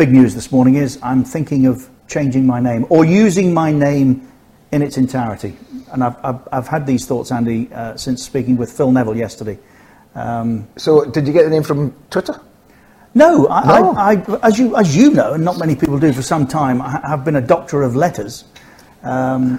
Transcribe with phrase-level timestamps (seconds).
[0.00, 4.26] big news this morning is I'm thinking of changing my name or using my name
[4.72, 5.58] in its entirety.
[5.92, 9.58] And I've, I've, I've had these thoughts, Andy, uh, since speaking with Phil Neville yesterday.
[10.14, 12.40] Um, so, did you get the name from Twitter?
[13.12, 13.92] No, I, no.
[13.92, 16.80] I, I, as, you, as you know, and not many people do for some time,
[16.80, 18.44] I have been a doctor of letters.
[19.02, 19.58] Um,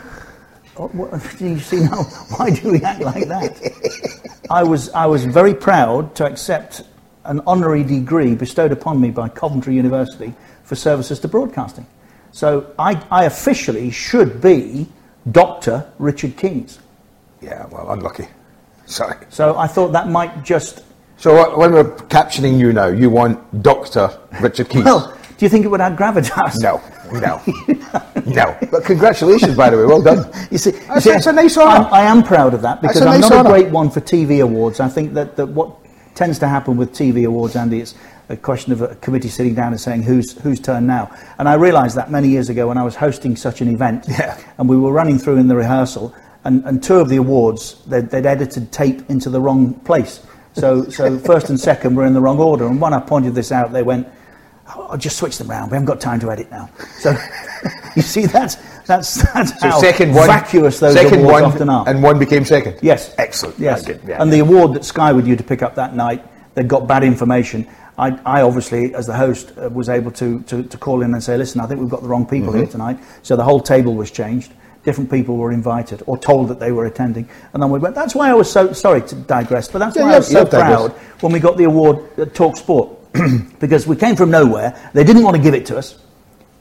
[0.75, 2.01] what, what, do you see now?
[2.35, 4.39] Why do we act like that?
[4.49, 6.81] I was, I was very proud to accept
[7.25, 11.85] an honorary degree bestowed upon me by Coventry University for services to broadcasting.
[12.31, 14.87] So I, I officially should be
[15.31, 15.91] Dr.
[15.99, 16.79] Richard Keys.
[17.41, 18.27] Yeah, well, unlucky.
[18.85, 19.17] Sorry.
[19.29, 20.83] So I thought that might just
[21.21, 24.83] so when we're captioning you now, you want Doctor Richard Keys?
[24.83, 26.55] Well, do you think it would add gravitas?
[26.59, 26.81] No,
[27.19, 27.39] no,
[28.25, 28.57] no.
[28.71, 30.31] But congratulations, by the way, well done.
[30.49, 31.87] You see, you see it's a nice honour.
[31.91, 33.49] I am proud of that because I'm nice not honor.
[33.49, 34.79] a great one for TV awards.
[34.79, 35.80] I think that, that what
[36.21, 37.95] tends to happen with TV awards, Andy, it's
[38.29, 41.11] a question of a committee sitting down and saying who's, whose turn now.
[41.39, 44.39] And I realised that many years ago when I was hosting such an event, yeah.
[44.59, 48.07] and we were running through in the rehearsal, and, and two of the awards they'd,
[48.11, 50.23] they'd edited tape into the wrong place.
[50.53, 52.67] So, so first and second were in the wrong order.
[52.67, 54.07] And when I pointed this out, they went,
[54.75, 55.71] oh, I'll just switch them around.
[55.71, 56.69] We haven't got time to edit now.
[56.99, 57.17] So
[57.95, 58.57] you see, that's,
[58.91, 61.87] that's, that's so how second one, vacuous those second awards one, often are.
[61.87, 62.79] And one became second?
[62.81, 63.15] Yes.
[63.17, 63.57] Excellent.
[63.59, 63.87] Yes.
[63.87, 64.25] Yeah, and yeah.
[64.25, 66.25] the award that Sky were due to pick up that night,
[66.55, 67.67] they got bad information.
[67.97, 71.23] I, I, obviously, as the host, uh, was able to, to, to, call in and
[71.23, 72.59] say, listen, I think we've got the wrong people mm-hmm.
[72.59, 72.99] here tonight.
[73.21, 74.51] So the whole table was changed
[74.83, 77.29] different people were invited or told that they were attending.
[77.53, 80.01] And then we went, that's why I was so, sorry to digress, but that's yeah,
[80.01, 81.21] why I was so proud digress.
[81.21, 82.97] when we got the award at Talk Sport.
[83.59, 84.89] because we came from nowhere.
[84.93, 85.99] They didn't want to give it to us,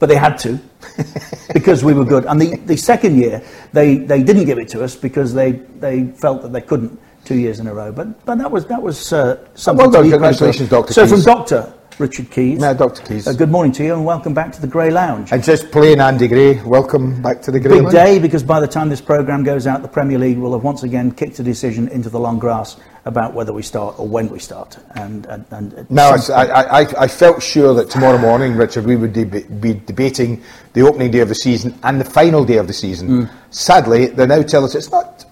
[0.01, 0.59] but they had to
[1.55, 2.25] because we were good.
[2.27, 3.41] And the, the second year,
[3.73, 7.37] they, they didn't give it to us because they, they felt that they couldn't two
[7.37, 7.93] years in a row.
[7.93, 10.11] But, but that was, that was uh, something well done.
[10.11, 10.93] Congratulations, Dr.
[10.93, 12.59] So from Doctor Richard Keys.
[12.59, 13.03] No, Dr.
[13.03, 13.27] Keys.
[13.27, 15.31] Uh, good morning to you and welcome back to the Grey Lounge.
[15.33, 17.95] And just plain Andy Gray, welcome back to the Grey Big Lounge.
[17.95, 20.83] day because by the time this programme goes out, the Premier League will have once
[20.83, 24.39] again kicked a decision into the long grass about whether we start or when we
[24.39, 24.79] start.
[24.95, 29.13] And, and, and now, I, I, I, felt sure that tomorrow morning, Richard, we would
[29.13, 32.73] deb- be debating the opening day of the season and the final day of the
[32.73, 33.09] season.
[33.09, 33.31] Mm.
[33.51, 35.25] Sadly, they now tell us it's not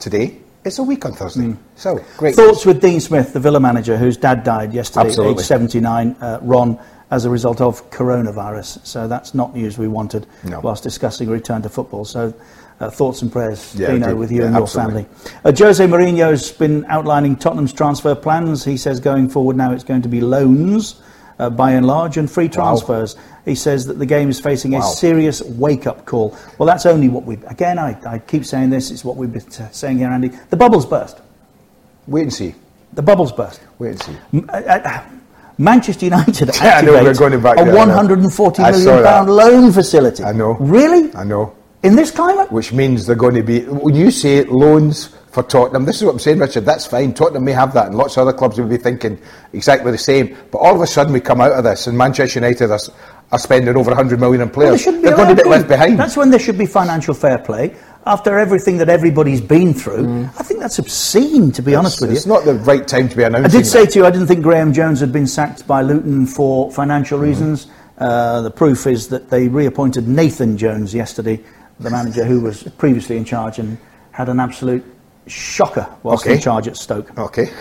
[0.00, 0.40] today.
[0.64, 1.42] It's a week on Thursday.
[1.42, 1.58] Mm.
[1.76, 2.34] So, great.
[2.34, 5.42] Thoughts with Dean Smith, the Villa manager, whose dad died yesterday, Absolutely.
[5.42, 6.78] age 79, uh, Ron,
[7.10, 8.84] as a result of coronavirus.
[8.86, 10.60] So that's not news we wanted no.
[10.60, 12.06] whilst discussing return to football.
[12.06, 12.32] So
[12.80, 15.06] uh, thoughts and prayers, yeah, Dino, with you yeah, and your family.
[15.44, 18.64] Uh, Jose Mourinho's been outlining Tottenham's transfer plans.
[18.64, 21.00] He says going forward now it's going to be loans
[21.38, 23.16] uh, by and large and free transfers.
[23.16, 23.22] Wow.
[23.44, 24.80] He says that the game is facing wow.
[24.80, 26.36] a serious wake up call.
[26.58, 29.50] Well, that's only what we, again, I, I keep saying this, it's what we've been
[29.50, 30.28] saying here, Andy.
[30.50, 31.20] The bubble's burst.
[32.06, 32.54] Wait and see.
[32.92, 33.60] The bubble's burst.
[33.78, 34.16] Wait and see.
[34.48, 35.04] Uh, uh,
[35.58, 40.24] Manchester United yeah, activate know, we're going back a 140 million pound loan facility.
[40.24, 40.54] I know.
[40.54, 41.14] Really?
[41.14, 41.54] I know.
[41.82, 42.50] In this climate?
[42.50, 45.84] Which means they're going to be, when you say loans for Tottenham.
[45.84, 46.64] This is what I'm saying, Richard.
[46.64, 47.12] That's fine.
[47.12, 49.20] Tottenham may have that, and lots of other clubs will be thinking
[49.52, 50.36] exactly the same.
[50.52, 52.78] But all of a sudden, we come out of this, and Manchester United are,
[53.32, 54.86] are spending over 100 million on players.
[54.86, 55.98] Well, they are going to be left behind.
[55.98, 57.74] That's when there should be financial fair play.
[58.06, 60.24] After everything that everybody's been through, mm.
[60.38, 62.16] I think that's obscene, to be it's, honest with you.
[62.16, 63.46] It's not the right time to be announcing.
[63.46, 63.92] I did say that.
[63.92, 67.22] to you, I didn't think Graeme Jones had been sacked by Luton for financial mm.
[67.22, 67.66] reasons.
[67.98, 71.42] Uh, the proof is that they reappointed Nathan Jones yesterday,
[71.80, 73.78] the manager who was previously in charge and
[74.12, 74.93] had an absolute
[75.26, 76.36] shocker whilst okay.
[76.36, 77.16] in charge at Stoke.
[77.18, 77.52] Okay.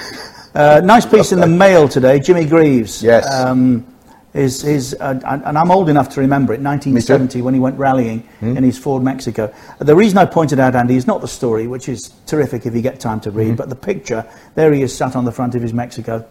[0.53, 2.19] Uh, nice piece in the Mail today.
[2.19, 3.01] Jimmy Greaves.
[3.01, 3.31] Yes.
[3.31, 3.87] Um,
[4.33, 8.27] is, is, uh, and I'm old enough to remember it, 1970, when he went rallying
[8.41, 8.57] mm.
[8.57, 9.53] in his Ford Mexico.
[9.77, 12.81] The reason I pointed out, Andy, is not the story, which is terrific if you
[12.81, 13.55] get time to read, mm-hmm.
[13.57, 14.25] but the picture.
[14.55, 16.27] There he is sat on the front of his Mexico.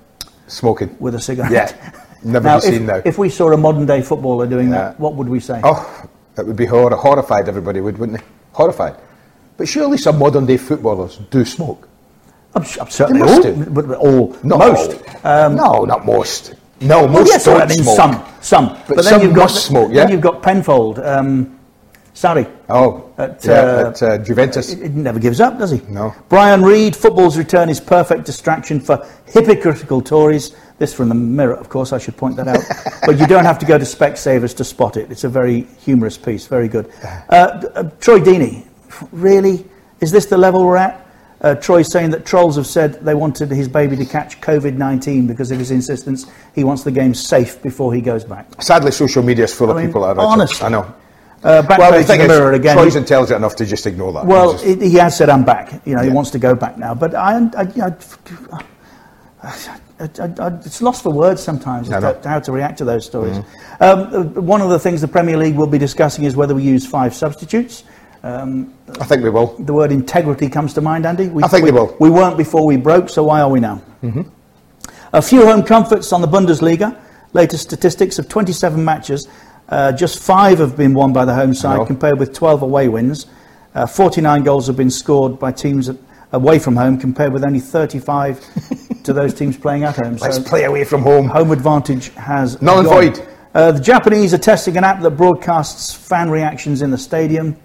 [0.48, 0.96] Smoking.
[0.98, 1.52] With a cigarette.
[1.52, 2.02] Yeah.
[2.24, 3.02] Never now, seen if, now.
[3.04, 4.78] If we saw a modern day footballer doing yeah.
[4.78, 5.60] that, what would we say?
[5.62, 8.24] Oh, it would be hor- horrified, everybody would, wouldn't they?
[8.52, 8.96] Horrified.
[9.56, 11.88] But surely some modern day footballers do smoke.
[12.54, 13.64] I'm, I'm certainly all, do.
[13.70, 15.02] But, but all, no, most.
[15.24, 16.54] Um, no, not most.
[16.80, 17.96] No, most yes, don't I mean smoke.
[17.96, 18.68] some, some.
[18.88, 19.90] But, but then you've got smoke.
[19.92, 20.02] Yeah.
[20.02, 21.58] Then you've got Penfold, um,
[22.14, 22.50] Sarri.
[22.68, 24.72] Oh, at, yeah, uh, at uh, Juventus.
[24.72, 25.80] It, it never gives up, does he?
[25.88, 26.14] No.
[26.28, 30.54] Brian Reade, football's return is perfect distraction for hypocritical Tories.
[30.78, 32.62] This from the Mirror, of course, I should point that out.
[33.06, 35.10] but you don't have to go to Specsavers to spot it.
[35.10, 36.92] It's a very humorous piece, very good.
[37.30, 38.66] Uh, uh, Troy Deeney,
[39.10, 39.64] really?
[40.00, 40.98] Is this the level we're at?
[41.40, 45.26] Uh, Troy saying that trolls have said they wanted his baby to catch COVID 19
[45.26, 46.26] because of his insistence.
[46.54, 48.62] He wants the game safe before he goes back.
[48.62, 50.26] Sadly, social media is full I of mean, people that are.
[50.26, 50.64] Honestly.
[50.64, 50.94] I know.
[51.42, 52.76] Uh, back well, the thing the is, mirror again.
[52.76, 54.26] Troy's intelligent enough to just ignore that.
[54.26, 55.72] Well, just, he has said, I'm back.
[55.84, 56.08] You know, yeah.
[56.08, 56.94] he wants to go back now.
[56.94, 58.64] But I, I, I
[59.42, 63.36] I, I, it's lost for words sometimes as to how to react to those stories.
[63.36, 63.44] Um,
[63.80, 66.86] uh, one of the things the Premier League will be discussing is whether we use
[66.86, 67.84] five substitutes.
[68.24, 69.56] Um, I think we will.
[69.58, 71.28] the word integrity comes to mind, Andy.
[71.28, 71.96] We, I think we, they will.
[71.98, 73.82] We weren't before we broke, so why are we now?
[75.12, 76.98] A few home comforts on the Bundesliga.
[77.34, 79.26] Latest statistics of 27 matches,
[79.70, 83.26] uh, just five have been won by the home side, compared with 12 away wins.
[83.74, 85.96] Uh, 49 goals have been scored by teams at,
[86.32, 90.16] away from home, compared with only 35 to those teams playing at home.
[90.16, 91.26] Let's So play away from home.
[91.26, 93.28] home advantage has Null and void.
[93.54, 97.56] Uh, the Japanese are testing an app that broadcasts fan reactions in the stadium.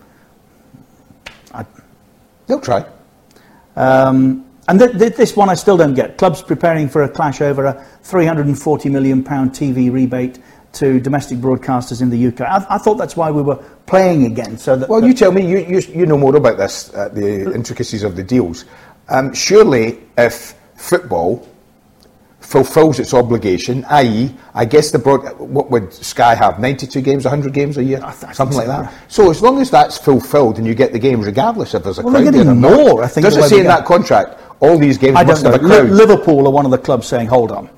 [2.47, 2.85] They'll try.
[3.75, 6.17] Um, and th- th- this one I still don't get.
[6.17, 10.39] Clubs preparing for a clash over a 340 million pound TV rebate
[10.73, 12.41] to domestic broadcasters in the UK.
[12.41, 13.55] I, I thought that's why we were
[13.85, 14.57] playing again.
[14.57, 17.53] So that Well, you tell me, you, you, you know more about this, uh, the
[17.53, 18.65] intricacies of the deals.
[19.09, 21.47] Um, surely, if football
[22.47, 27.53] fulfills its obligation, i.e., I guess the broad, what would Sky have, 92 games, 100
[27.53, 27.99] games a year?
[28.01, 28.93] I th- I Something like that.
[29.09, 32.03] So, as long as that's fulfilled and you get the games, regardless if there's a
[32.03, 34.97] Well, crowd there or more, I think, Does it say in that contract, all these
[34.97, 35.89] games I must have a crowd?
[35.89, 37.69] Liverpool are one of the clubs saying, "Hold on,"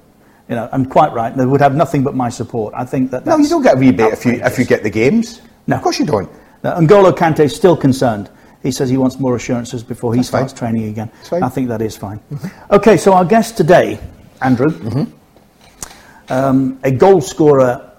[0.48, 1.36] you know, I'm quite right.
[1.36, 2.76] They would have nothing but my support.
[2.78, 3.26] I think that.
[3.26, 5.42] no, you don't get a rebate if you, if you get the games.
[5.66, 5.78] No.
[5.78, 6.30] Of course you don't.
[6.64, 8.30] Now, N'Golo Kante is still concerned.
[8.62, 10.74] He says he wants more assurances before he That's starts fine.
[10.74, 11.10] training again.
[11.32, 12.20] I think that is fine.
[12.32, 12.74] Mm-hmm.
[12.76, 13.98] Okay, so our guest today,
[14.42, 15.06] Andrew,
[16.30, 17.92] um, a goal scorer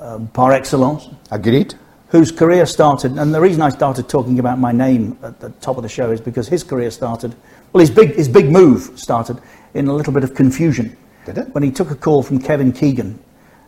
[0.00, 1.74] um, par excellence, Agreed?
[2.08, 5.76] whose career started, and the reason I started talking about my name at the top
[5.76, 7.34] of the show is because his career started,
[7.72, 9.38] well, his big, his big move started
[9.74, 10.96] in a little bit of confusion.
[11.24, 11.48] Did it?
[11.54, 13.18] When he took a call from Kevin Keegan,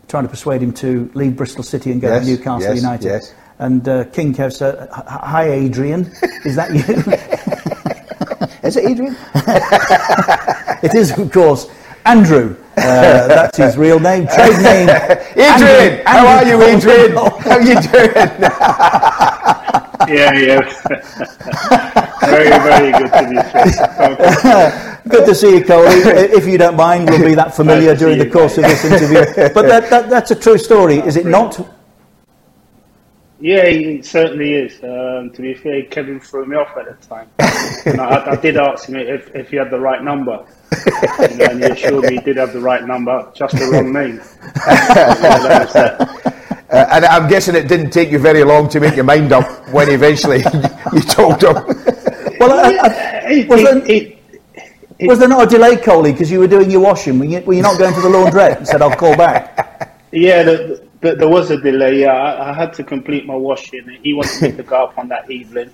[0.06, 3.04] trying to persuade him to leave Bristol City and go Yes, to Newcastle yes, United.
[3.04, 3.34] yes.
[3.58, 6.10] And uh, King Kev said, Hi, Adrian.
[6.44, 6.78] Is that you?
[8.68, 9.16] Is it Adrian?
[10.82, 11.68] it is, of course,
[12.08, 12.56] Andrew.
[12.76, 14.88] Uh, that's his real name, trade name.
[15.36, 16.00] Adrian!
[16.00, 17.12] Andrew- how are you, Adrian?
[17.12, 17.38] Cole.
[17.40, 18.14] how you doing?
[20.08, 20.60] Yeah, yeah.
[22.24, 23.36] very, very good to be
[24.40, 25.00] fair.
[25.06, 25.90] Good to see you, Coley.
[26.32, 28.64] if you don't mind, we'll be that familiar Nice during see the you, course of
[28.64, 29.24] this interview.
[29.52, 31.60] But that, that, that's a true story, is it not?
[33.40, 34.74] Yeah, he certainly is.
[34.82, 37.28] Um, to be fair, Kevin threw me off at the time.
[37.86, 40.44] and I, I did ask him if, if he had the right number.
[41.20, 44.16] You and he assured me he did have the right number, just the wrong name.
[44.16, 46.64] Yeah, that was that.
[46.70, 49.46] Uh, and I'm guessing it didn't take you very long to make your mind up
[49.70, 50.38] when eventually
[50.92, 51.54] you told him.
[52.40, 54.18] Well, I, I, was, it- there, it-
[54.98, 57.20] it- was there not a delay, Coley, because you were doing your washing?
[57.20, 59.96] Were you, were you not going to the laundrette and said, I'll call back?
[60.10, 62.00] Yeah, the, the, there was a delay.
[62.00, 63.88] Yeah, I, I had to complete my washing.
[64.02, 65.70] He wanted me to go up on that evening.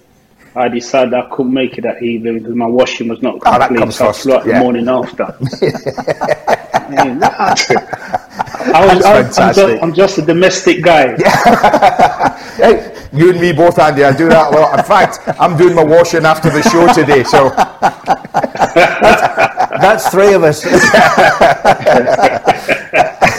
[0.57, 3.75] I decided I couldn't make it that evening because my washing was not Oh, that
[3.75, 4.59] comes so first, out yeah.
[4.59, 5.37] the morning after.
[6.85, 8.05] Yeah, that-
[8.75, 11.17] I was, I, I'm, just, I'm just a domestic guy.
[12.55, 14.05] Hey, you and me both, Andy.
[14.05, 14.79] I do that a lot.
[14.79, 17.25] In fact, I'm doing my washing after the show today.
[17.25, 17.49] So
[19.81, 20.63] That's three of us.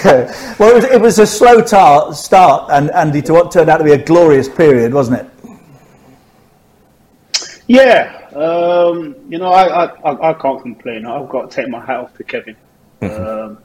[0.60, 3.77] well, it was, it was a slow tar- start, and Andy, to what turned out
[3.77, 5.27] to be a glorious period, wasn't it?
[7.65, 11.08] Yeah, um, you know, I, I, I, can't complain.
[11.08, 12.56] I've got to take my hat off to Kevin.
[13.01, 13.58] Um,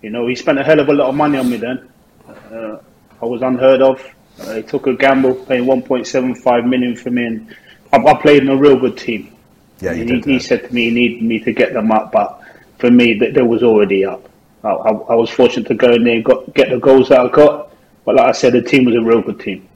[0.00, 1.88] you know, he spent a hell of a lot of money on me then.
[2.28, 2.78] Uh,
[3.20, 4.00] I was unheard of.
[4.38, 7.56] Uh, he took a gamble, paying 1.75 million for me, and
[7.92, 9.34] I, I played in a real good team.
[9.80, 12.40] Yeah, he, did, he said to me he needed me to get them up, but
[12.78, 14.28] for me, th- they was already up.
[14.64, 17.20] I, I, I was fortunate to go in there and got, get the goals that
[17.20, 17.72] I got,
[18.04, 19.68] but like I said, the team was a real good team.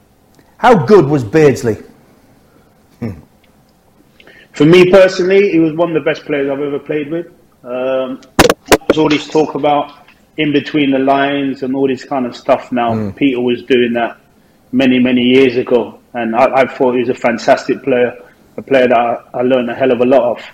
[0.58, 1.78] How good was Beardsley?
[4.52, 7.26] For me personally, he was one of the best players I've ever played with.
[7.64, 8.20] Um,
[8.66, 12.70] there's all this talk about in between the lines and all this kind of stuff
[12.70, 13.10] now.
[13.12, 14.18] Peter was doing that
[14.70, 18.14] many, many years ago, and I, I thought he was a fantastic player,
[18.56, 20.44] a player that I, I learned a hell of a lot of.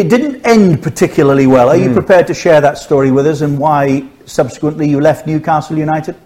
[0.00, 1.68] It didn't end particularly well.
[1.68, 5.76] Are you prepared to share that story with us and why subsequently you left Newcastle
[5.76, 6.16] United?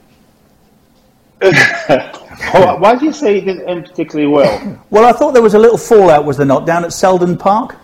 [2.52, 4.78] Oh, why do you say it didn't end particularly well?
[4.90, 7.76] Well, I thought there was a little fallout, was there not, down at Selden Park?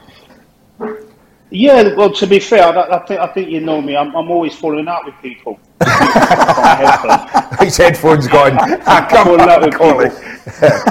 [1.50, 3.96] Yeah, well, to be fair, I, I, think, I think you know me.
[3.96, 5.58] I'm, I'm always falling out with people.
[5.80, 7.60] My headphones.
[7.60, 8.56] his headphones gone.
[8.86, 10.34] Ah, come falling out on, with people.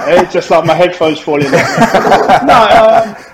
[0.07, 2.45] it's just like my headphones falling out.
[2.45, 3.28] no, um,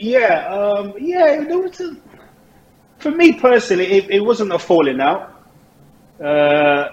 [0.00, 1.44] yeah, um, yeah.
[1.44, 1.96] There was a,
[2.98, 5.34] for me personally, it, it wasn't a falling out.
[6.22, 6.88] Uh,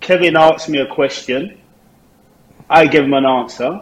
[0.00, 1.60] Kevin asked me a question.
[2.70, 3.80] I gave him an answer.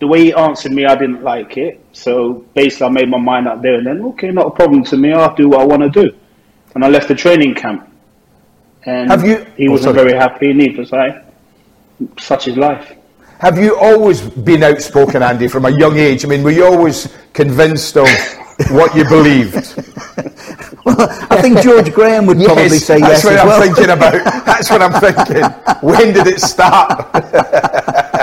[0.00, 1.84] the way he answered me, I didn't like it.
[1.92, 4.02] So basically, I made my mind up there and then.
[4.12, 5.12] Okay, not a problem to me.
[5.12, 6.16] I'll do what I want to do.
[6.74, 7.88] And I left the training camp.
[8.84, 10.52] And Have you- he oh, wasn't very happy.
[10.52, 11.22] Neither was I.
[12.18, 12.94] Such is life.
[13.38, 16.24] Have you always been outspoken, Andy, from a young age?
[16.24, 18.08] I mean, were you always convinced of
[18.70, 19.54] what you believed?
[20.86, 23.60] I think George Graham would probably say that's yes what as I'm well.
[23.60, 24.24] thinking about.
[24.46, 25.44] That's what I'm thinking.
[25.82, 27.12] When did it start?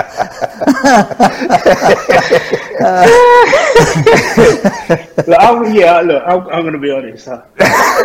[5.26, 7.26] Look, I'm, yeah, look, I'm, I'm going to be honest.
[7.26, 7.42] huh?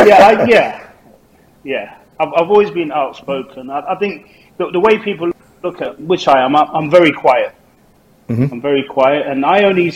[0.06, 0.90] yeah, I, yeah,
[1.64, 1.98] yeah.
[2.20, 3.70] I've, I've always been outspoken.
[3.70, 5.32] I, I think the, the way people
[5.64, 7.54] look at, which I am, I'm, very quiet.
[8.28, 8.54] Mm-hmm.
[8.54, 9.92] I'm very quiet, and I only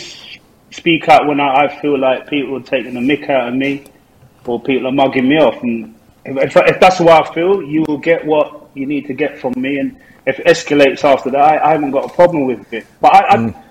[0.72, 3.86] speak out when I, I feel like people are taking the mick out of me,
[4.46, 5.62] or people are mugging me off.
[5.62, 9.14] And if, if, if that's what I feel, you will get what you need to
[9.14, 9.78] get from me.
[9.78, 12.86] And if it escalates after that, I, I haven't got a problem with it.
[13.00, 13.64] But I, I, mm.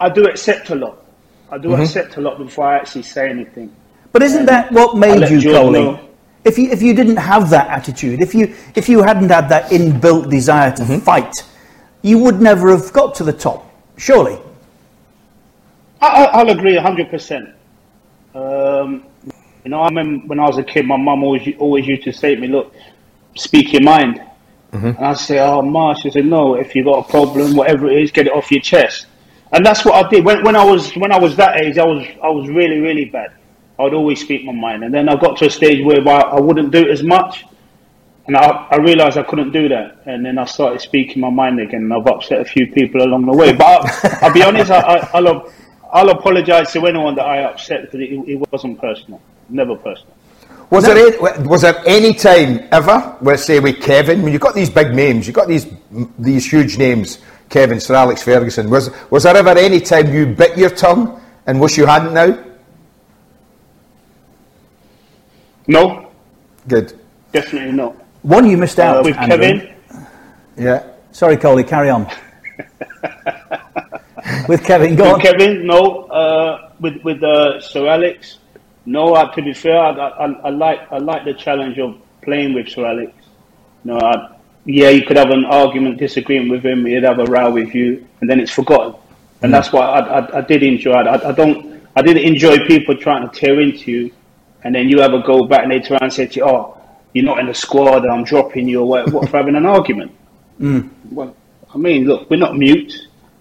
[0.00, 1.04] I do accept a lot.
[1.50, 1.82] I do mm-hmm.
[1.82, 3.74] accept a lot before I actually say anything.
[4.12, 5.84] But isn't that what made you George Coley?
[5.84, 6.07] know.
[6.44, 9.70] If you if you didn't have that attitude, if you if you hadn't had that
[9.70, 10.98] inbuilt desire to Mm-hmm.
[11.00, 11.34] fight,
[12.02, 13.70] you would never have got to the top.
[13.96, 14.38] Surely.
[16.00, 17.52] I, I- I'll agree 100%.
[18.34, 19.04] Um,
[19.64, 22.12] you know, I remember when I was a kid, my mum always always used to
[22.12, 22.72] say to me, "Look,
[23.36, 24.22] speak your mind."
[24.70, 28.00] And I say, "Oh, ma," she said, "No, if you've got a problem, whatever it
[28.02, 29.06] is, get it off your chest."
[29.50, 31.78] And that's what I did when, when I was when I was that age.
[31.78, 33.30] I was I was really really bad.
[33.78, 36.20] I would always speak my mind, and then I got to a stage where I,
[36.20, 37.44] I wouldn't do it as much,
[38.26, 41.60] and I, I realised I couldn't do that, and then I started speaking my mind
[41.60, 43.52] again, and I've upset a few people along the way.
[43.52, 45.52] But I, I'll be honest, I, I, I'll
[45.90, 50.14] I'll apologise to anyone that I upset because it, it wasn't personal, never personal.
[50.70, 54.54] Was there any, was there any time ever, let's say with Kevin, when you've got
[54.54, 55.66] these big names, you've got these
[56.18, 57.18] these huge names,
[57.48, 61.58] Kevin, Sir Alex Ferguson, was was there ever any time you bit your tongue and
[61.58, 62.44] wish you hadn't now?
[65.68, 66.10] No,
[66.66, 66.92] Good.
[67.32, 67.94] definitely not.
[68.22, 69.38] One you missed out Uh, with Andrew.
[69.38, 69.74] Kevin,
[70.56, 70.82] Yeah.
[71.12, 71.64] Sorry, Coley.
[71.64, 72.06] Carry on.
[74.48, 75.12] with Kevin, go on.
[75.14, 76.02] with Kevin, no.
[76.04, 78.38] Uh, with with uh, Sir Alex,
[78.86, 79.14] no.
[79.14, 82.68] Uh, to be fair, I, I, I like I like the challenge of playing with
[82.68, 83.12] Sir Alex.
[83.84, 86.84] No, I, yeah, you could have an argument, disagreeing with him.
[86.86, 88.94] He'd have a row with you, and then it's forgotten.
[89.42, 90.92] And that's what I, I, I did enjoy.
[90.92, 91.80] I, I don't.
[91.96, 94.10] I didn't enjoy people trying to tear into you,
[94.64, 96.76] and then you have a go back and they try and say to you, "Oh,
[97.12, 98.04] you're not in the squad.
[98.04, 100.12] And I'm dropping you." Or what, what for having an argument?
[100.58, 101.34] Well,
[101.72, 102.92] I mean, look, we're not mute.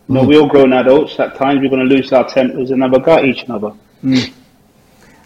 [0.09, 1.19] No, we're all grown adults.
[1.19, 3.73] At times, we're going to lose our tempers and have a go at each other.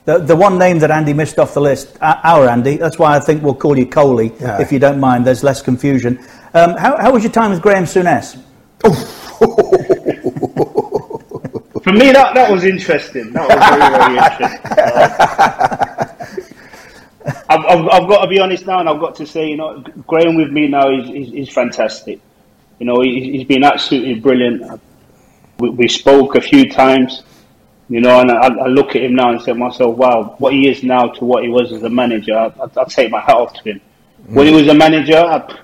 [0.05, 3.15] The, the one name that Andy missed off the list, uh, our Andy, that's why
[3.15, 4.60] I think we'll call you Coley, Yeah.
[4.60, 6.17] if you don't mind, there's less confusion.
[6.55, 8.41] Um, how, how was your time with Graham Souness?
[11.91, 13.33] For me, that, that was interesting.
[13.33, 14.60] That was very, very interesting.
[15.65, 19.57] Uh, I've, I've, I've got to be honest now, and I've got to say, you
[19.57, 22.21] know, Graham with me now is, is, is fantastic.
[22.79, 24.81] You know, he, he's been absolutely brilliant.
[25.57, 27.24] We, we spoke a few times,
[27.89, 30.53] you know, and I, I look at him now and say to myself, wow, what
[30.53, 33.19] he is now to what he was as a manager, I, I, I take my
[33.19, 33.81] hat off to him.
[34.27, 35.60] When he was a manager, I,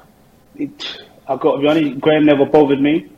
[0.57, 3.11] it, I've got to be honest, Graham never bothered me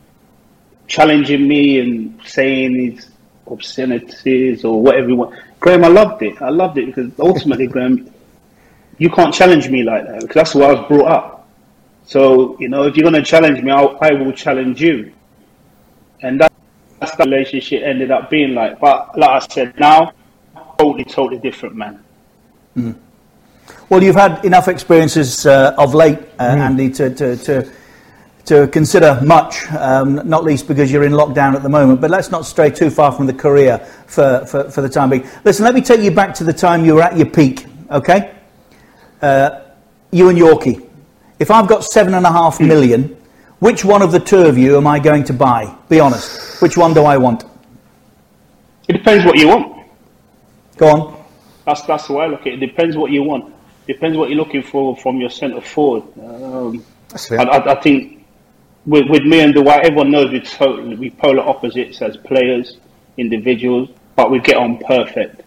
[0.89, 3.09] challenging me and saying these
[3.47, 5.35] obscenities or whatever you want.
[5.59, 6.41] Graham, I loved it.
[6.41, 8.11] I loved it because ultimately, Graham,
[8.97, 11.49] you can't challenge me like that because that's way I was brought up.
[12.05, 15.13] So, you know, if you're going to challenge me, I'll, I will challenge you.
[16.21, 16.51] And that,
[16.99, 18.79] that's the relationship ended up being like.
[18.79, 20.11] But like I said, now,
[20.77, 22.03] totally, totally different, man.
[23.89, 27.71] Well, you've had enough experiences uh, of late, uh, Andy, to, to, to,
[28.45, 32.01] to consider much, um, not least because you're in lockdown at the moment.
[32.01, 33.77] But let's not stray too far from the career
[34.07, 35.27] for, for, for the time being.
[35.43, 38.33] Listen, let me take you back to the time you were at your peak, okay?
[39.21, 39.61] Uh,
[40.11, 40.87] you and Yorkie.
[41.37, 43.15] If I've got seven and a half million,
[43.59, 45.75] which one of the two of you am I going to buy?
[45.89, 46.61] Be honest.
[46.61, 47.43] Which one do I want?
[48.87, 49.85] It depends what you want.
[50.77, 51.25] Go on.
[51.65, 52.63] That's that's the way I look at it.
[52.63, 53.53] It depends what you want.
[53.85, 56.03] Depends what you're looking for from your centre forward.
[56.19, 57.39] Um, That's fair.
[57.39, 58.18] I, I, I think
[58.85, 62.77] with, with me and Dwight, everyone knows we're totally we polar opposites as players,
[63.17, 65.41] individuals, but we get on perfect.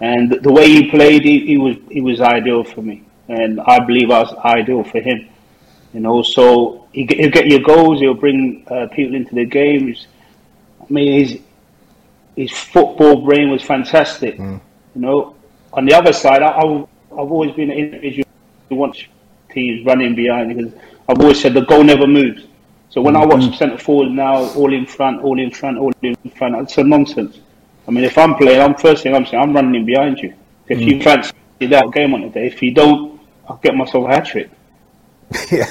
[0.00, 3.80] And the way he played, he, he was he was ideal for me, and I
[3.84, 5.28] believe I was ideal for him.
[5.92, 7.98] You know, so he, he'll get your goals.
[8.00, 9.86] He'll bring uh, people into the game.
[9.88, 10.06] He's-
[10.80, 11.40] I mean, his
[12.36, 14.38] his football brain was fantastic.
[14.38, 14.60] You
[14.94, 15.34] know,
[15.72, 18.24] on the other side, I, I've always been an individual
[18.68, 19.02] who wants
[19.50, 20.72] teams running behind because
[21.08, 22.44] I've always said the goal never moves.
[22.90, 23.54] So when I watch mm-hmm.
[23.54, 27.38] centre forward now, all in front, all in front, all in front, it's a nonsense.
[27.86, 30.34] I mean, if I'm playing, I'm first thing I'm saying, I'm running in behind you.
[30.68, 30.84] If mm.
[30.84, 34.26] you fancy that game on the day, if you don't, I'll get myself a hat
[34.26, 34.50] trick.
[35.50, 35.66] yeah.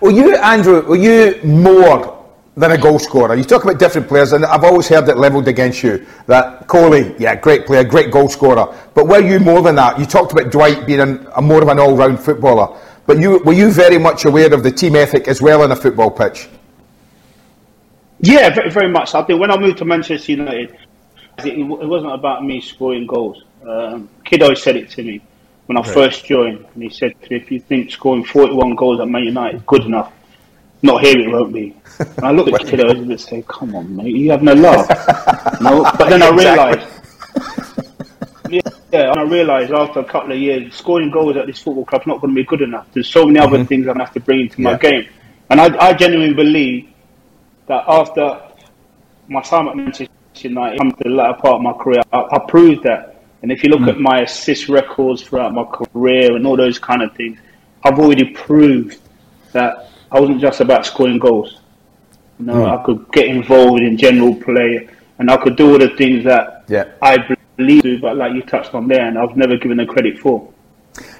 [0.00, 2.24] Well, you, Andrew, were you more
[2.56, 3.34] than a goal scorer?
[3.34, 7.14] You talk about different players, and I've always heard it levelled against you that Coley,
[7.18, 8.74] yeah, great player, great goal scorer.
[8.94, 9.98] But were you more than that?
[9.98, 13.52] You talked about Dwight being an, a more of an all-round footballer, but you were
[13.52, 16.48] you very much aware of the team ethic as well on a football pitch?
[18.20, 19.14] Yeah, very, very much.
[19.14, 20.76] I think when I moved to Manchester United,
[21.38, 23.44] it, it wasn't about me scoring goals.
[23.66, 25.20] Um, Kiddo said it to me
[25.66, 25.94] when I right.
[25.94, 29.62] first joined, and he said, "If you think scoring 41 goals at Man United is
[29.66, 30.12] good enough,
[30.82, 34.14] not here it won't be." And I looked at Kiddo and say, "Come on, mate,
[34.14, 34.88] you have no love."
[35.60, 36.88] no, but then I realised.
[38.48, 42.06] Yeah, and I realised after a couple of years, scoring goals at this football club's
[42.06, 42.86] not going to be good enough.
[42.92, 43.66] There's so many other mm-hmm.
[43.66, 44.70] things I'm have to bring into yeah.
[44.70, 45.08] my game,
[45.50, 46.88] and I, I genuinely believe
[47.66, 48.40] that after
[49.28, 52.38] my time at Manchester United, come to the latter part of my career, I, I
[52.46, 53.90] proved that and if you look mm.
[53.90, 57.38] at my assist records throughout my career and all those kind of things,
[57.84, 58.98] I've already proved
[59.52, 61.60] that I wasn't just about scoring goals.
[62.40, 62.78] You know, mm.
[62.80, 64.88] I could get involved in general play
[65.20, 66.92] and I could do all the things that yeah.
[67.00, 67.18] I
[67.56, 70.52] believe to, but like you touched on there, and I've never given the credit for.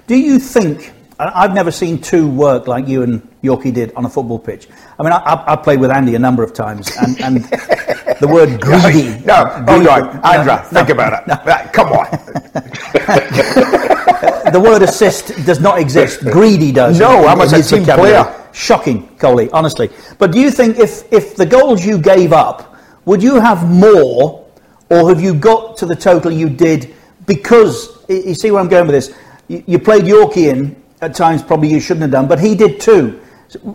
[0.08, 4.10] Do you think I've never seen two work like you and Yorkie did on a
[4.10, 4.68] football pitch.
[4.98, 7.36] I mean, I, have played with Andy a number of times, and, and
[8.20, 9.18] the word greedy.
[9.24, 11.26] No, no hold on, Andra, no, think no, about it.
[11.26, 11.36] No.
[11.72, 12.10] Come on.
[14.52, 16.20] the word assist does not exist.
[16.20, 17.00] Greedy does.
[17.00, 18.26] No, I'm a team player.
[18.52, 19.88] Shocking, Coley, honestly.
[20.18, 24.46] But do you think if, if the goals you gave up, would you have more,
[24.90, 26.94] or have you got to the total you did
[27.26, 29.14] because, you see where I'm going with this?
[29.48, 32.80] You, you played Yorkie in at times probably you shouldn't have done, but he did
[32.80, 33.20] too.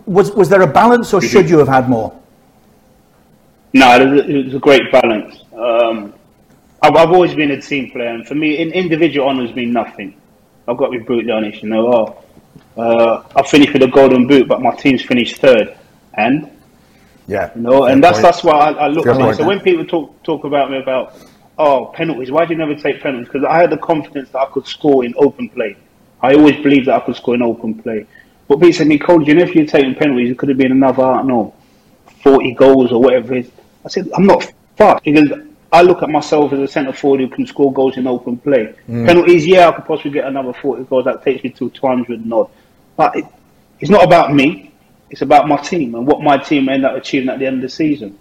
[0.06, 2.18] Was, was there a balance or should you have had more?
[3.72, 5.42] No, it was a great balance.
[5.56, 6.14] Um,
[6.82, 10.20] I've, I've, always been a team player, and for me, in, individual honours mean nothing.
[10.68, 11.92] I've got to be brutally honest, you know.
[12.76, 15.76] Oh, uh, I finished with a golden boot, but my team's finished third,
[16.14, 16.50] and
[17.26, 18.22] yeah, you know, and that's point.
[18.24, 19.36] that's why I, I look at it.
[19.36, 21.14] So when people talk talk about me about
[21.58, 23.28] oh penalties, why do you never take penalties?
[23.28, 25.76] Because I had the confidence that I could score in open play.
[26.22, 28.06] I always believed that I could score an open play.
[28.48, 31.16] But basically, Cole, you know, if you're taking penalties, it could have been another, I
[31.18, 31.54] don't know,
[32.22, 33.52] 40 goals or whatever it is.
[33.84, 35.32] I said, I'm not fast because
[35.72, 38.74] I look at myself as a centre forward who can score goals in open play.
[38.88, 39.06] Mm.
[39.06, 41.06] Penalties, yeah, I could possibly get another 40 goals.
[41.06, 42.50] That takes me to 200 and odd.
[42.96, 43.24] But it,
[43.80, 44.72] it's not about me.
[45.10, 47.62] It's about my team and what my team end up achieving at the end of
[47.62, 48.18] the season.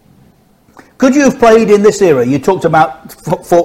[0.98, 2.26] Could you have played in this era?
[2.26, 3.12] You talked about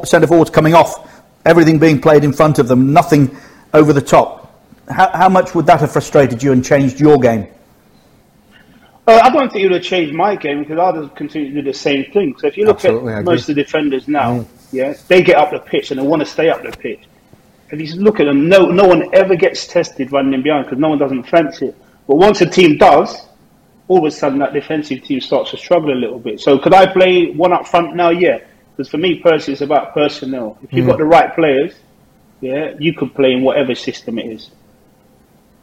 [0.06, 3.36] centre forwards coming off, everything being played in front of them, nothing
[3.74, 4.62] over the top.
[4.88, 7.48] How, how much would that have frustrated you and changed your game?
[9.08, 11.62] Uh, I don't think it would have changed my game because I'd have continued to
[11.62, 12.34] do the same thing.
[12.38, 14.46] So if you look Absolutely, at most of the defenders now, mm.
[14.72, 17.04] yeah, they get up the pitch and they want to stay up the pitch.
[17.70, 20.78] If you look at them, no, no one ever gets tested running in behind because
[20.78, 21.76] no one doesn't fancy it.
[22.06, 23.26] But once a team does,
[23.88, 26.40] all of a sudden that defensive team starts to struggle a little bit.
[26.40, 28.10] So could I play one up front now?
[28.10, 28.38] Yeah,
[28.76, 30.58] because for me personally, it's about personnel.
[30.62, 30.90] If you've mm.
[30.90, 31.74] got the right players,
[32.40, 34.50] yeah, you could play in whatever system it is.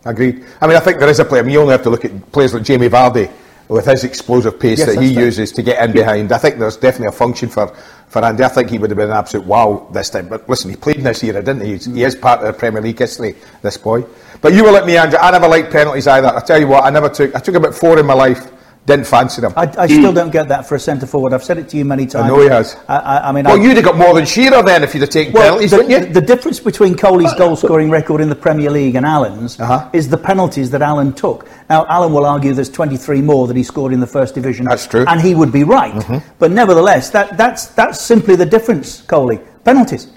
[0.05, 0.43] Agreed.
[0.59, 1.41] I mean, I think there is a player.
[1.41, 3.31] I mean, you only have to look at players like Jamie Vardy
[3.69, 6.31] with his explosive pace yes, that he uses to get in behind.
[6.31, 7.67] I think there's definitely a function for,
[8.07, 8.43] for Andy.
[8.43, 10.27] I think he would have been an absolute wow this time.
[10.27, 11.77] But listen, he played this year, didn't he?
[11.77, 14.03] He is part of the Premier League history, this boy.
[14.41, 15.19] But you were like me, Andrew.
[15.19, 16.27] I never liked penalties either.
[16.27, 17.33] I tell you what, I never took.
[17.33, 18.51] I took about four in my life
[18.85, 19.53] didn't fancy them.
[19.55, 21.31] I, I still don't get that for a centre forward.
[21.31, 22.25] I've said it to you many times.
[22.25, 22.75] I know he has.
[22.89, 25.09] I, I, I mean, well, you'd have got more than Shearer then if you'd have
[25.09, 26.13] taken well, penalties, the, wouldn't you?
[26.13, 29.89] The difference between Coley's goal scoring record in the Premier League and Alan's uh-huh.
[29.93, 31.47] is the penalties that Alan took.
[31.69, 34.65] Now, Alan will argue there's 23 more that he scored in the first division.
[34.65, 35.05] That's true.
[35.07, 35.93] And he would be right.
[35.93, 36.27] Mm-hmm.
[36.37, 39.39] But nevertheless, that, that's, that's simply the difference, Coley.
[39.63, 40.07] Penalties.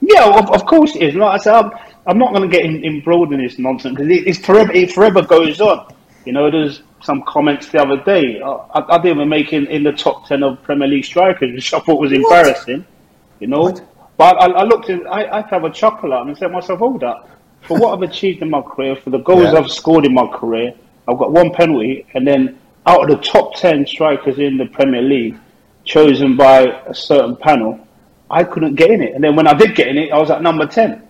[0.00, 1.14] Yeah, of, of course it is.
[1.16, 1.72] Like I said, I'm,
[2.06, 5.22] I'm not going to get embroiled in this nonsense because it, it's forever, it forever
[5.22, 5.92] goes on.
[6.24, 8.40] You know, there's some comments the other day.
[8.40, 11.72] I, I, didn't even make in, in the top ten of Premier League strikers, which
[11.72, 12.80] I thought was embarrassing.
[12.80, 13.40] What?
[13.40, 13.82] You know, what?
[14.16, 16.78] but I, I, looked at, I, I have a chuckle at and said to myself,
[16.78, 17.28] hold up,
[17.62, 19.58] for what I've achieved in my career, for the goals yeah.
[19.58, 20.74] I've scored in my career,
[21.08, 25.02] I've got one penalty, and then out of the top ten strikers in the Premier
[25.02, 25.38] League,
[25.84, 27.86] chosen by a certain panel,
[28.30, 29.14] I couldn't get in it.
[29.14, 31.08] And then when I did get in it, I was at number ten.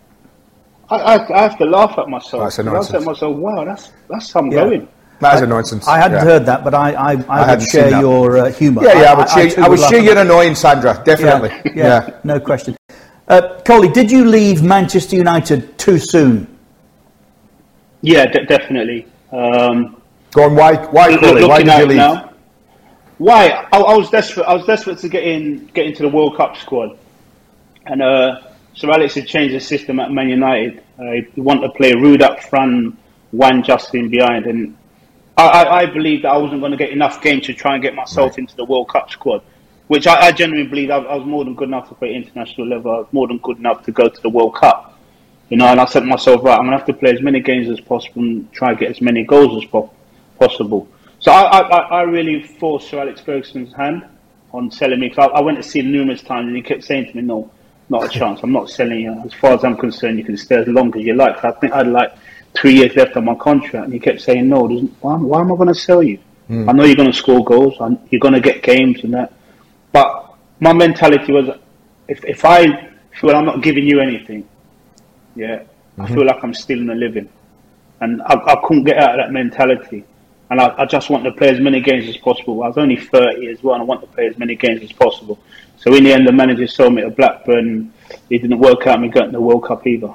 [0.88, 2.42] I, I, I have to laugh at myself.
[2.42, 4.64] I said to myself, wow, that's that's some yeah.
[4.64, 4.88] going.
[5.20, 5.86] That is a nonsense.
[5.86, 6.24] I hadn't yeah.
[6.24, 8.82] heard that, but I, I, I, I would share your uh, humour.
[8.82, 11.50] Yeah, yeah, I, would share, I, would share your annoyance, Sandra, definitely.
[11.50, 12.20] Yeah, yeah, yeah.
[12.24, 12.74] no question.
[13.28, 16.46] Uh, Coley, did you leave Manchester United too soon?
[18.00, 19.06] Yeah, d- definitely.
[19.30, 20.00] Um,
[20.32, 21.44] Go on, why, why, Coley?
[21.44, 21.96] Why did you leave?
[21.98, 22.32] Now,
[23.18, 23.68] why?
[23.72, 24.46] I, I, was desperate.
[24.46, 26.98] I was desperate to get in, get into the World Cup squad,
[27.84, 28.40] and uh,
[28.72, 30.82] Sir Alex had changed the system at Man United.
[30.98, 32.98] Uh, he wanted to play Ruud up front,
[33.32, 34.76] Juan Justin behind, and
[35.46, 37.94] I, I, believed that I wasn't going to get enough games to try and get
[37.94, 38.38] myself right.
[38.38, 39.42] into the World Cup squad,
[39.88, 42.68] which I, I genuinely believe I, I, was more than good enough to play international
[42.68, 42.92] level.
[42.92, 44.98] I was more than good enough to go to the World Cup.
[45.48, 47.20] You know, and I said to myself, right, I'm going to have to play as
[47.20, 49.92] many games as possible and try and get as many goals as po-
[50.38, 50.88] possible.
[51.18, 54.04] So I, I, I really forced Sir Alex Ferguson's hand
[54.52, 55.10] on selling me.
[55.10, 57.50] Cause I, went to see him numerous times and he kept saying to me, no,
[57.88, 58.40] not a chance.
[58.42, 59.22] I'm not selling you.
[59.24, 61.44] As far as I'm concerned, you can stay as long as you like.
[61.44, 62.14] I think I had like
[62.54, 64.66] three years left on my contract, and he kept saying, "No,
[65.00, 66.18] why, why am I going to sell you?
[66.48, 66.68] Mm.
[66.68, 69.32] I know you're going to score goals, and you're going to get games and that."
[69.92, 71.56] But my mentality was,
[72.08, 74.48] if if I feel I'm not giving you anything,
[75.34, 76.02] yeah, mm-hmm.
[76.02, 77.28] I feel like I'm stealing a living,
[78.00, 80.04] and I, I couldn't get out of that mentality.
[80.50, 82.64] And I, I, just want to play as many games as possible.
[82.64, 84.90] I was only 30 as well, and I want to play as many games as
[84.90, 85.38] possible.
[85.76, 87.92] So in the end, the manager sold me to Blackburn.
[88.28, 90.12] It didn't work out and me getting the World Cup either.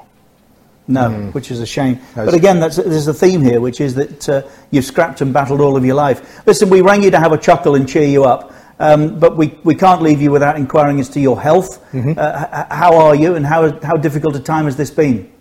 [0.87, 1.33] No, mm.
[1.33, 1.99] which is a shame.
[2.13, 5.59] That's but again, there's a theme here, which is that uh, you've scrapped and battled
[5.59, 6.45] all of your life.
[6.45, 9.57] Listen, we rang you to have a chuckle and cheer you up, um, but we,
[9.63, 11.83] we can't leave you without inquiring as to your health.
[11.91, 12.13] Mm-hmm.
[12.17, 15.31] Uh, how are you, and how, how difficult a time has this been?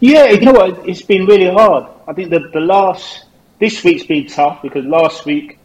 [0.00, 0.88] Yeah, you know what?
[0.88, 1.86] It's been really hard.
[2.08, 3.26] I think that the last
[3.58, 5.58] this week's been tough because last week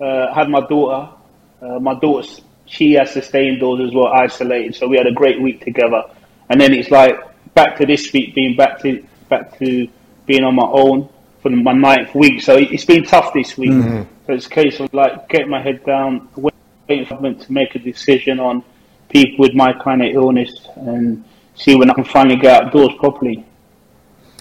[0.00, 1.12] uh, I had my daughter.
[1.60, 2.28] Uh, my daughter,
[2.66, 4.74] she has to stay indoors as well, isolated.
[4.74, 6.02] So we had a great week together,
[6.48, 7.18] and then it's like
[7.54, 9.88] back to this week being back to back to
[10.26, 11.08] being on my own
[11.40, 12.40] for my ninth week.
[12.40, 13.70] So it's been tough this week.
[13.70, 14.02] Mm-hmm.
[14.26, 17.74] So it's a case of like getting my head down, waiting for government to make
[17.74, 18.62] a decision on
[19.08, 23.44] people with my kind of illness, and see when I can finally get outdoors properly.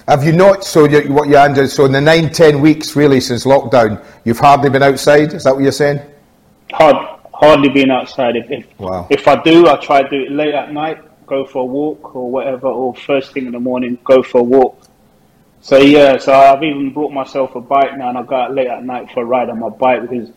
[0.07, 0.63] Have you not?
[0.63, 1.67] So you, what you're under?
[1.67, 5.33] So in the nine, ten weeks really since lockdown, you've hardly been outside.
[5.33, 5.99] Is that what you're saying?
[6.73, 6.95] Hard,
[7.33, 8.35] hardly been outside.
[8.35, 9.07] If if, wow.
[9.09, 10.99] if I do, I try to do it late at night,
[11.31, 14.43] go for a walk or whatever, or first thing in the morning, go for a
[14.43, 14.75] walk.
[15.61, 18.67] So yeah, so I've even brought myself a bike now, and I go out late
[18.67, 20.29] at night for a ride on my bike because.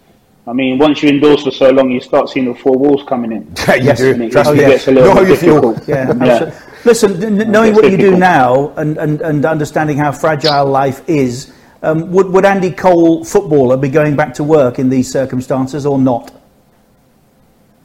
[0.46, 3.32] I mean, once you're indoors for so long, you start seeing the four walls coming
[3.32, 3.50] in.
[3.66, 4.58] yes, it, Trust it, me.
[4.58, 5.72] Gets a little know how you feel.
[5.86, 6.60] Yeah, yeah.
[6.84, 11.50] Listen, n- knowing what you do now and, and, and understanding how fragile life is,
[11.82, 15.98] um, would, would Andy Cole, footballer, be going back to work in these circumstances or
[15.98, 16.30] not?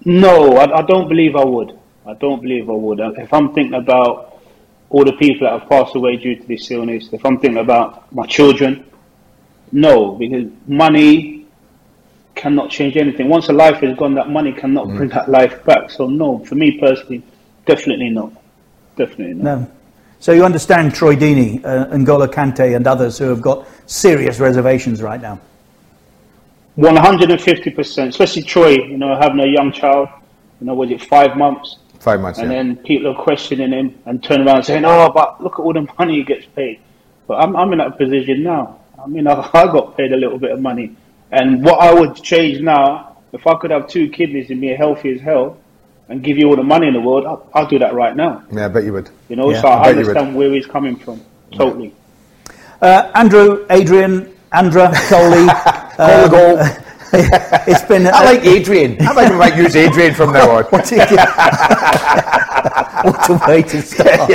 [0.03, 1.78] No, I, I, don't believe I would.
[2.09, 2.99] I don't believe I would.
[2.99, 4.41] If I'm thinking about
[4.89, 8.11] all the people that have passed away due to this illness, if I'm thinking about
[8.13, 8.85] my children,
[9.71, 11.45] no, because money
[12.33, 13.29] cannot change anything.
[13.29, 14.97] Once a life is gone, that money cannot mm.
[14.97, 15.91] bring that life back.
[15.91, 17.21] So no, for me personally,
[17.65, 18.33] definitely not.
[18.95, 19.43] Definitely not.
[19.43, 19.71] No.
[20.19, 25.01] So you understand Troy Deeney, uh, N'Golo Kante and others who have got serious reservations
[25.01, 25.39] right now?
[26.77, 30.09] 150%, especially Troy, you know, having a young child,
[30.59, 31.77] you know, was it five months?
[31.99, 32.57] Five months, And yeah.
[32.57, 35.87] then people are questioning him and turn around saying, oh, but look at all the
[35.97, 36.79] money he gets paid.
[37.27, 38.79] But I'm, I'm in that position now.
[39.01, 40.95] I mean, I, I got paid a little bit of money.
[41.31, 45.11] And what I would change now, if I could have two kidneys and be healthy
[45.11, 45.57] as hell
[46.07, 48.43] and give you all the money in the world, I'll, I'll do that right now.
[48.51, 49.09] Yeah, I bet you would.
[49.27, 51.21] You know, yeah, so I, I understand where he's coming from.
[51.51, 51.93] Totally.
[52.81, 55.47] Uh, Andrew, Adrian, Andra, Coley.
[55.97, 56.85] Call the goal.
[57.13, 58.05] it's been.
[58.07, 58.97] I like Adrian.
[59.01, 60.63] I might, might use Adrian from now on.
[60.69, 60.91] what,
[63.03, 64.29] what a way to start.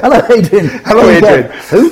[0.00, 0.68] Hello, Adrian.
[0.84, 1.50] Hello, Adrian.
[1.70, 1.90] Who?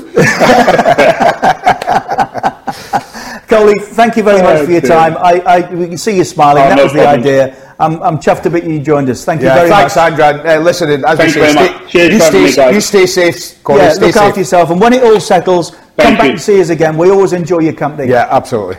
[3.48, 5.16] Coley, thank you very much for your time.
[5.18, 6.62] I, I, we can see you smiling.
[6.62, 7.20] Oh, that no was the problem.
[7.20, 7.74] idea.
[7.80, 9.24] I'm, I'm chuffed a bit you joined us.
[9.24, 10.16] Thank you yeah, very thanks, much.
[10.16, 10.50] Thanks, Andrew.
[10.52, 13.64] Uh, listen, as Thanks we say, stay, Cheers you, stay, me, you stay safe.
[13.64, 14.22] Coley, yeah, stay look safe.
[14.22, 14.70] after yourself.
[14.70, 16.18] And when it all settles, Thank come you.
[16.18, 16.96] back and see us again.
[16.96, 18.08] We always enjoy your company.
[18.08, 18.76] Yeah, absolutely.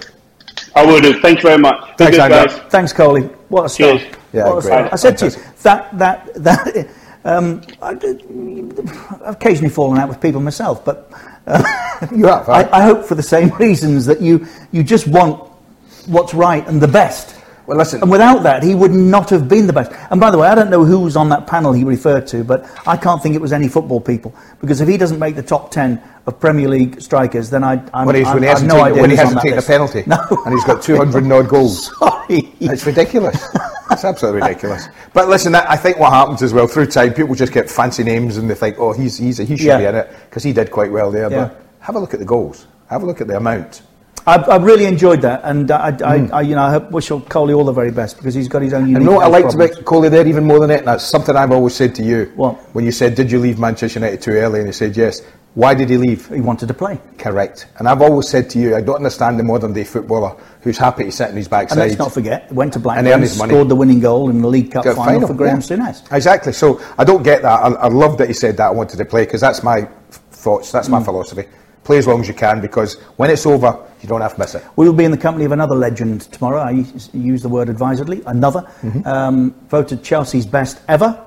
[0.76, 1.20] I will do.
[1.22, 1.98] Thank you very much.
[1.98, 2.58] Thanks, good, guys.
[2.70, 3.24] Thanks, Coley.
[3.50, 4.00] What a start.
[4.00, 4.16] Cheers.
[4.34, 4.94] Yeah, What a great.
[4.94, 5.32] I said to you,
[5.64, 6.88] that, that, that,
[7.26, 11.12] um, I, I've occasionally fallen out with people myself, but
[11.48, 11.62] uh,
[12.16, 12.68] You have, I.
[12.72, 15.50] I hope for the same reasons that you, you just want
[16.08, 17.36] what's right and the best.
[17.72, 18.02] Well, listen.
[18.02, 19.94] And without that, he would not have been the best.
[20.10, 22.44] And by the way, I don't know who was on that panel he referred to,
[22.44, 24.36] but I can't think it was any football people.
[24.60, 28.08] Because if he doesn't make the top 10 of Premier League strikers, then I, I'm,
[28.08, 30.18] when, he's, when he hasn't no taken, idea when he hasn't taken a penalty, No.
[30.46, 31.96] and he's got 200 and odd goals.
[31.98, 32.52] Sorry.
[32.60, 33.42] It's ridiculous.
[33.92, 34.88] It's absolutely ridiculous.
[35.14, 38.38] But listen, I think what happens as well through time, people just get fancy names
[38.38, 39.80] and they think, oh, he's, he's he should Yeah.
[39.80, 41.30] be in it because he did quite well there.
[41.30, 41.48] Yeah.
[41.50, 42.68] But have a look at the goals.
[42.90, 43.82] Have a look at the amount.
[44.28, 47.66] I, I really enjoyed that, and I, I, I you know, I wish Coley all
[47.66, 48.98] the very best because he's got his own unique.
[48.98, 49.72] And you know what I liked problems.
[49.72, 50.86] about Coley there even more than it?
[50.86, 52.32] That's something I've always said to you.
[52.36, 52.56] What?
[52.76, 54.60] When you said, did you leave Manchester United too early?
[54.60, 55.22] And you said, yes.
[55.54, 56.30] Why did he leave?
[56.30, 56.98] He wanted to play.
[57.18, 57.68] Correct.
[57.78, 61.04] And I've always said to you, I don't understand the modern day footballer who's happy
[61.04, 61.78] to sit on his backside.
[61.78, 63.50] And let's not forget, went to And Blackburn, his money.
[63.52, 65.62] scored the winning goal in the League Cup Got final, for Graham yeah.
[65.62, 66.10] Souness.
[66.16, 66.54] Exactly.
[66.54, 67.60] So I don't get that.
[67.64, 69.90] I, I love that he said that I wanted to play because that's my
[70.32, 70.92] thoughts, that's Mm.
[70.92, 71.46] my philosophy.
[71.84, 74.54] Play as long as you can because when it's over, you don't have to miss
[74.56, 74.64] it.
[74.76, 76.60] We will be in the company of another legend tomorrow.
[76.60, 78.22] I use- the word advisedly.
[78.28, 78.62] Another.
[78.82, 79.08] Mm-hmm.
[79.08, 81.20] Um, voted Chelsea's best ever.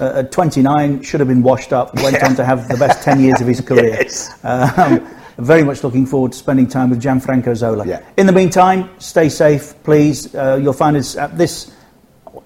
[0.00, 1.94] Uh, at 29, should have been washed up.
[1.96, 3.98] Went on to have the best 10 years of his career.
[4.00, 4.32] Yes.
[4.44, 7.86] Um, very much looking forward to spending time with Gianfranco Zola.
[7.86, 8.02] Yeah.
[8.16, 10.34] In the meantime, stay safe, please.
[10.34, 11.70] Uh, you'll find us at this,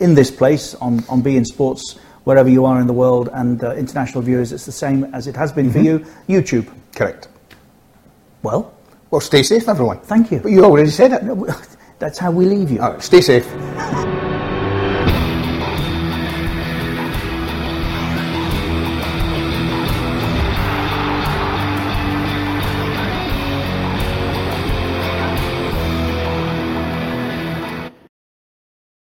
[0.01, 3.73] in this place on, on beIN Sports, wherever you are in the world, and uh,
[3.77, 6.01] international viewers, it's the same as it has been for you.
[6.29, 6.69] YouTube.
[6.95, 7.29] Correct.
[8.43, 8.73] Well,
[9.11, 9.99] Well, stay safe, everyone.
[10.01, 10.41] thank you.
[10.41, 11.23] But you already said it.
[11.99, 12.81] That's how we leave you.
[12.81, 13.47] All right, stay safe.